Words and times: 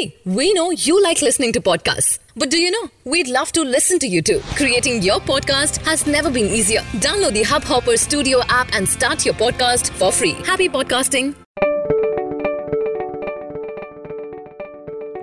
Hey, 0.00 0.16
we 0.24 0.54
know 0.54 0.70
you 0.70 1.02
like 1.02 1.20
listening 1.20 1.52
to 1.52 1.60
podcasts. 1.60 2.18
But 2.34 2.50
do 2.50 2.58
you 2.58 2.70
know? 2.70 2.88
We'd 3.04 3.28
love 3.28 3.52
to 3.52 3.62
listen 3.62 3.98
to 3.98 4.06
you 4.06 4.22
too. 4.22 4.40
Creating 4.56 5.02
your 5.02 5.18
podcast 5.20 5.76
has 5.88 6.06
never 6.06 6.30
been 6.30 6.46
easier. 6.46 6.80
Download 7.06 7.34
the 7.34 7.42
Hubhopper 7.42 7.98
Studio 7.98 8.40
app 8.48 8.72
and 8.72 8.88
start 8.88 9.26
your 9.26 9.34
podcast 9.34 9.90
for 9.90 10.10
free. 10.10 10.32
Happy 10.46 10.68
podcasting. 10.76 11.32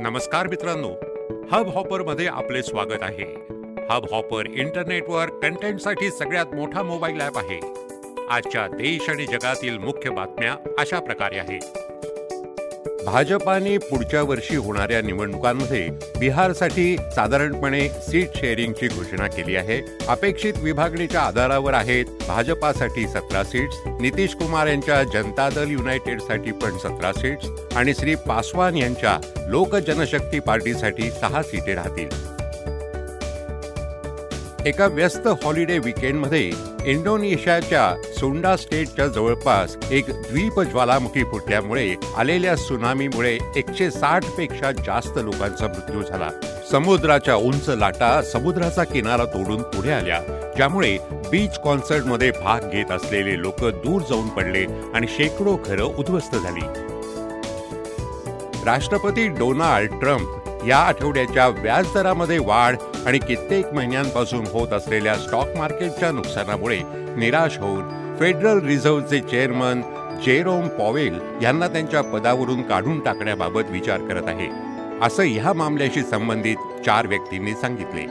नमस्कार 0.02 0.48
मित्रांनो 0.48 0.94
hub 1.54 1.73
हॉपरमध्ये 1.75 2.28
आपले 2.28 2.64
स्वागत 2.64 3.04
आहे 3.09 3.25
hub 3.91 4.07
hopper 4.12 4.52
इंटरनेटवर 4.54 5.30
कंटेंटसाठी 5.41 6.12
सगळ्यात 6.20 6.54
मोठा 6.55 6.84
mobile 6.84 7.21
app 7.21 7.38
आहे 7.38 7.59
आजच्या 8.30 8.68
देश 8.78 9.09
आणि 9.09 9.25
जगातील 9.25 9.78
मुख्य 9.78 10.09
बातम्या 10.09 10.55
अशा 10.80 11.00
प्रकारे 11.00 11.39
आहेत 11.39 11.86
भाजपाने 13.08 13.78
पुढच्या 13.78 14.21
वर्षी 14.21 14.55
होणाऱ्या 14.55 15.02
निवडणुकांमध्ये 15.02 15.88
बिहारसाठी 16.20 16.96
साधारणपणे 17.15 17.88
सीट 18.07 18.36
शेअरिंगची 18.36 18.88
घोषणा 18.88 19.28
केली 19.28 19.56
आहे. 19.56 19.79
अपेक्षित 20.07 20.54
विभागणीच्या 20.64 21.21
आधारावर 21.21 21.74
आहेत 21.74 22.06
भाजपासाठी 22.28 23.07
सतरा 23.07 23.43
सीट्स 23.43 23.78
नितीश 24.01 24.36
कुमार 24.36 24.68
यांच्या 24.68 25.01
जनता 25.14 25.50
दल 25.56 25.71
युनायटेडसाठी 25.71 26.51
पण 26.51 26.78
सतरा 26.78 27.14
सीट्स 27.14 27.75
आणि 27.75 27.93
श्री 27.93 28.15
पासवान 28.28 28.78
यांच्या 28.78 29.18
लोक 29.48 29.76
जनशक्ती 29.76 30.39
पार्टीसाठी 30.39 31.12
सहा 31.12 31.43
सीटे 31.43 31.76
राहतील. 31.76 32.36
एका 34.66 34.86
व्यस्त 34.88 35.28
हॉलिडे 35.44 35.78
विकेंडमध्ये 35.80 36.52
इंडोनेशियाच्या 36.86 38.14
सुंडा 38.20 38.56
स्टेटच्या 38.58 39.08
जवळपास 39.08 39.75
एक 39.92 40.09
द्वीप 40.09 40.59
ज्वालामुखी 40.61 41.23
फुटल्यामुळे 41.23 41.95
आलेल्या 42.17 42.56
सुनामीमुळे 42.56 43.38
एकशे 43.56 43.89
साठपेक्षा 43.92 44.72
जास्त 44.72 45.17
लोकांचा 45.17 45.67
मृत्यू 45.67 46.02
झाला. 46.03 46.30
समुद्राच्या 46.72 47.36
उंच 47.36 47.70
लाटा 47.70 48.22
समुद्राचा 48.22 48.84
किनारा 48.84 49.26
तोडून 49.26 49.62
पुढे 49.62 49.92
आल्या 49.92 50.20
ज्यामुळे 50.56 50.98
बीच 51.31 51.59
कॉन्सर्टमध्ये 51.64 52.31
भाग 52.31 52.70
घेत 52.70 52.92
असलेले 52.92 53.40
लोक 53.42 53.64
दूर 53.86 54.02
जाऊन 54.02 54.28
पडले 54.28 54.66
आणि 54.94 55.08
शेकडो 55.08 55.56
घरं 55.66 55.84
उद्ध्वस्त 55.84 56.36
झाली. 56.36 56.66
राष्ट्रपती 58.66 59.28
डोनाल्ड 59.28 60.00
ट्रम्प 60.00 60.64
या 60.68 60.78
आठवड्याच्या 60.78 61.48
व्याजदरामध्ये 61.48 62.38
वाढ 62.38 62.76
आणि 63.08 63.19
कित्येक 63.19 63.73
महिन्यांपासून 63.73 64.45
होत 64.47 64.73
असलेल्या 64.73 65.16
स्टॉक 65.16 65.58
मार्केटच्या 65.58 66.11
नुकसानामुळे 66.11 66.80
निराश 67.17 67.58
होऊन 67.58 68.16
फेडरल 68.19 68.59
रिझर्व्हचे 68.66 69.19
चेअरमन 69.19 69.81
जेरोम 70.25 70.67
पॉवेल 70.67 71.19
यांना 71.41 71.67
त्यांच्या 71.67 72.02
पदावरून 72.02 72.61
काढून 72.61 73.00
टाकण्याबाबत 73.00 73.69
विचार 73.69 73.97
करत 73.97 74.28
आहे. 74.28 74.47
असं 75.02 75.23
ह्या 75.23 75.53
मामल्याशी 75.53 76.02
संबंधित 76.02 76.55
चार 76.85 77.08
व्यक्तींनी 77.08 77.52
सांगितले. 77.52 78.05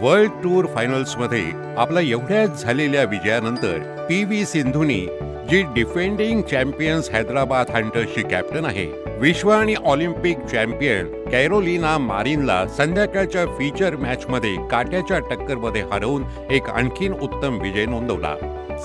वर्ल्ड 0.00 0.30
टूर 0.30 0.66
फायनल्समध्ये 0.66 1.44
आपल्या 1.76 2.02
एवढ्याच 2.02 2.62
झालेल्या 2.62 3.02
विजयानंतर 3.02 4.06
पी 4.08 4.24
व्ही 4.24 4.44
सिंधूनी 4.44 5.06
जी 5.50 5.62
डिफेंडिंग 5.74 6.42
चॅम्पियन्स 6.42 7.08
हैदराबाद 7.10 7.70
हंटर्सची 7.70 8.22
कॅप्टन 8.22 8.64
आहे 8.64 8.84
विश्व 9.20 9.50
आणि 9.50 9.74
ऑलिम्पिक 9.84 10.44
चॅम्पियन 10.52 11.06
कॅरोलिना 11.30 11.96
मारिनला 11.98 12.64
संध्याकाळच्या 12.76 13.44
फीचर 13.58 13.96
मॅचमध्ये 13.96 14.54
काट्याच्या 14.70 15.18
टक्करमध्ये 15.30 15.82
हरवून 15.92 16.24
एक 16.50 16.68
आणखीन 16.70 17.12
उत्तम 17.12 17.58
विजय 17.62 17.86
नोंदवला. 17.86 18.34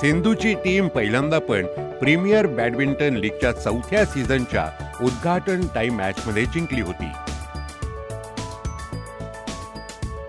सिंधूची 0.01 0.53
टीम 0.63 0.87
पहिल्यांदा 0.87 1.39
पण 1.39 1.65
प्रीमियर 1.99 2.47
बॅडमिंटन 2.47 3.15
लीगच्या 3.15 3.51
चौथ्या 3.53 4.05
सीझनच्या 4.05 4.67
उद्घाटन 5.05 5.65
टाइम 5.75 5.97
मॅचमध्ये 5.97 6.45
जिंकली 6.45 6.81
होती. 6.81 7.11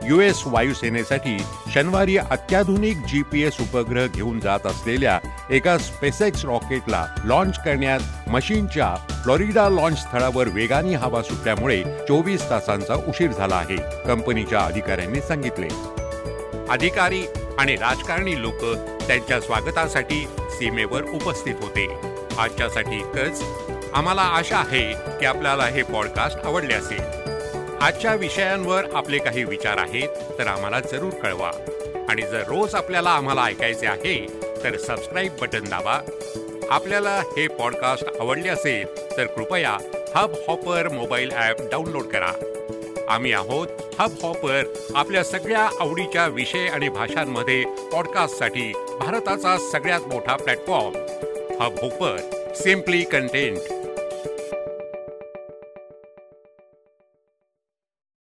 युएस 0.08 0.42
वायुसेनेसाठी 0.46 1.38
शनिवारी 1.74 2.16
अत्याधुनिक 2.16 2.96
जीपीएस 2.96 3.56
उपग्रह 3.60 4.06
घेऊन 4.06 4.40
जात 4.40 4.66
असलेल्या 4.66 5.18
एका 5.50 5.78
स्पेसेक्स 5.78 6.44
रॉकेटला 6.44 7.06
लॉन्च 7.24 7.58
करण्यात 7.64 8.28
मशीनच्या 8.28 8.94
फ्लोरिडा 9.22 9.68
लॉन्च 9.68 9.98
स्थळावर 9.98 10.48
वेगाने 10.48 10.94
हवा 10.94 11.22
सुटल्यामुळे 11.22 11.82
चोवीस 11.82 12.50
तासांचा 12.50 12.94
उशीर 12.94 13.30
झाला 13.30 13.54
आहे 13.54 13.76
कंपनीच्या 14.06 14.60
अधिकाऱ्यांनी 14.60 15.20
सांगितले. 15.20 15.68
अधिकारी 16.70 17.22
आणि 17.58 17.76
राजकारणी 17.76 18.42
लोक 18.42 18.64
त्यांच्या 19.06 19.40
स्वागतासाठी 19.40 20.26
सीमेवर 20.50 21.02
उपस्थित 21.02 21.54
होते. 21.62 21.88
आजच्यासाठी 22.38 22.96
इतकंच. 22.96 23.42
आम्हाला 23.94 24.22
आशा 24.22 24.58
आहे 24.58 24.92
की 24.92 25.26
आपल्याला 25.26 25.64
हे 25.64 25.82
पॉडकास्ट 25.82 26.46
आवडले 26.46 26.74
असेल. 26.74 27.17
आजच्या 27.80 28.14
विषयांवर 28.14 28.84
आपले 28.94 29.18
काही 29.18 29.44
विचार 29.44 29.76
आहेत 29.78 30.08
तर 30.38 30.46
आम्हाला 30.46 30.80
जरूर 30.80 31.10
कळवा. 31.10 31.50
आणि 32.08 32.22
जर 32.22 32.40
रोज 32.40 32.74
आपल्याला 32.74 33.10
आम्हाला 33.10 33.44
ऐकायचे 33.44 33.86
आहे 33.86 34.26
तर 34.64 34.76
सबस्क्राईब 34.76 35.32
बटन 35.40 35.64
दाबा. 35.64 36.00
आपल्याला 36.70 37.22
हे 37.36 37.48
पॉडकास्ट 37.48 38.04
आवडले 38.20 38.48
असेल 38.48 39.16
तर 39.16 39.26
कृपया 39.26 39.78
hub 40.14 40.34
hopper 40.48 40.88
mobile 40.88 41.30
app 41.30 41.56
download 41.70 42.02
करा. 42.02 42.32
आम्ही 43.08 43.32
आहोत 43.32 43.66
हब 43.98 44.10
हॉपर 44.22 44.62
आपल्या 44.94 45.24
सगळ्या 45.24 45.68
आवडीच्या 45.80 46.26
विषय 46.26 46.66
आणि 46.66 46.88
भाषांमध्ये 46.88 47.64
पॉडकास्टसाठी 47.92 48.72
भारताचा 49.00 49.56
सगळ्यात 49.72 50.00
मोठा 50.06 50.36
platform 50.36 50.96
hub 51.62 51.78
hopper 51.82 52.16
simply 52.54 53.02
content 53.02 53.58